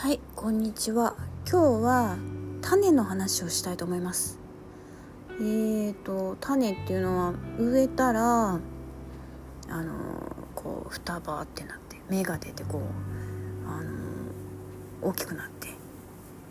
[0.00, 1.14] はいこんにちは。
[1.46, 2.16] 今日は
[2.62, 4.38] 種の話をしたいと思います。
[5.32, 8.58] えーと種っていうのは植えたらあ
[9.68, 9.92] の
[10.54, 13.90] こう双葉ってなって芽が出てこうあの
[15.02, 15.68] 大きくなって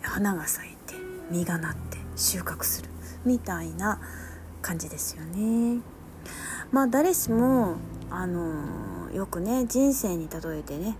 [0.04, 0.93] 花が咲いて
[1.31, 2.89] 実がなって収穫する
[3.25, 4.00] みたいな
[4.61, 5.82] 感じですよね。
[6.71, 7.77] まあ誰しも
[8.11, 10.96] あのよくね人生に例えてね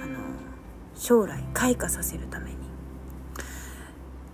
[0.00, 0.57] あの
[0.98, 2.56] 将来開花させるために。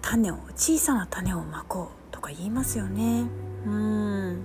[0.03, 3.27] 種を小さな種をまこうとか言いますよね。
[3.67, 4.45] うん。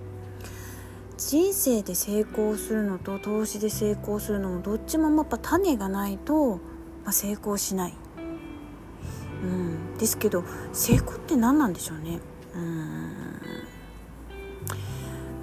[1.18, 6.60] 人生で成功するのと投資で成功するのもどっちもやっぱ種がないと、
[7.04, 7.94] ま、成功しない、
[9.44, 12.20] うん、ですけど成功って何なんでしょうね。
[12.56, 13.42] うん。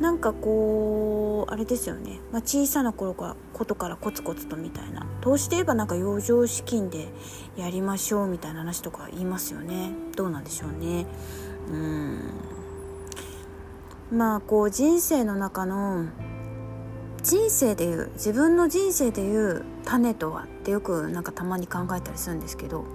[0.00, 5.07] なんかこうあれですよね、まあ、小さな頃からことからコツコツとみたいな。
[5.23, 7.09] 投資で言えばなんか余剰資金で
[7.57, 9.93] やりましょうみたいな話とか言いますよね。
[10.15, 11.06] どうなんでしょうね。
[11.71, 12.21] うん。
[14.12, 16.06] まあこう人生の中の
[17.23, 22.87] 人生でいう自分の人生でいう種とはってよくなんかたまに考えたりするんですけどやっ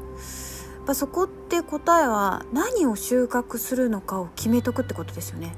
[0.85, 5.53] ぱそこって答えは何を収穫するのかを決めとくってことですよね。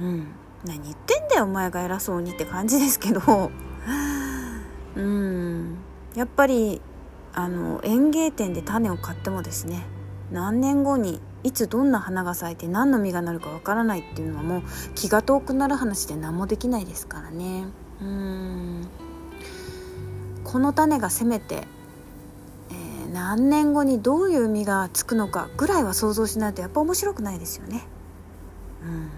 [0.00, 0.26] うん。
[0.64, 3.20] 何言ってんだよお前が偉そうにって感じですけど。
[4.96, 5.76] うん。
[6.14, 6.80] やっぱり
[7.34, 9.84] あの園芸店で種を買ってもですね
[10.30, 14.62] 何年後にいつどんな花が咲いて何の実がなるかわからないっていうのはもう
[14.94, 17.64] 気が遠くなる話で何もできないですからね。
[18.00, 18.88] うん。
[20.44, 21.66] この種がせめて、
[22.70, 27.86] えー、何年後にどういう実がつくのかぐらいは想像しないとやっぱ面白くないですよね。
[28.82, 29.10] うん。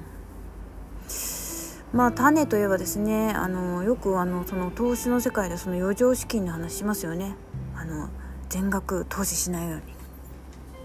[1.96, 7.34] まあ種といえばですねあのよくあのその投資の世界でその余剰資金の話しますよね。
[7.74, 8.10] あの
[8.50, 9.82] 全額投資しないように。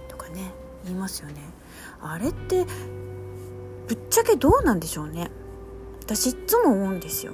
[0.08, 0.54] とかね
[0.86, 1.36] 言いますよね。
[2.02, 2.66] あれって
[3.88, 5.30] ぶっちゃけどうなんでしょうね。
[6.02, 7.34] 私いつも思うんですよ。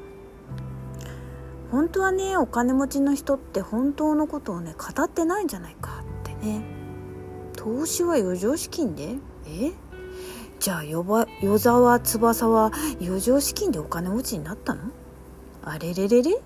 [1.71, 6.63] 本当はねお金持ちの人って本当のことをね語ってないんじゃないかってね。
[7.55, 9.17] 投資は余剰資金で？
[9.45, 9.71] え？
[10.59, 14.81] じゃあ与沢翼は余剰資金でお金持ちになったの？
[15.63, 16.39] あれれれれ？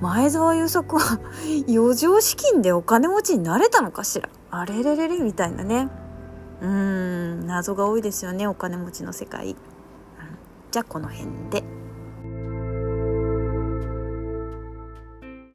[0.00, 1.20] 前澤友作は
[1.68, 4.28] 余剰資金でお金持ちになれたのかしら？
[4.50, 5.18] あれれれれ？
[5.18, 5.88] みたいなね。
[6.62, 9.56] うーん謎が多いですよねお金持ちの世界、うん、
[10.70, 11.79] じゃあこの辺で。